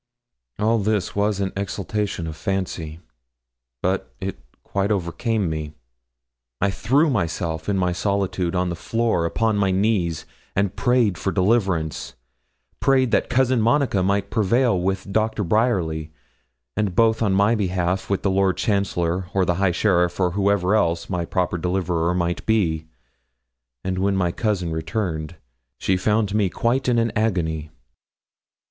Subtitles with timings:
[0.57, 3.01] All this was an exhalation of fancy,
[3.83, 5.75] but it quite overcame me.
[6.59, 10.25] I threw myself, in my solitude, on the floor, upon my knees,
[10.55, 12.15] and prayed for deliverance
[12.79, 16.11] prayed that Cousin Monica might prevail with Doctor Bryerly,
[16.75, 20.73] and both on my behalf with the Lord Chancellor, or the High Sheriff, or whoever
[20.73, 22.87] else my proper deliverer might be;
[23.83, 25.35] and when my cousin returned,
[25.77, 27.69] she found me quite in an agony.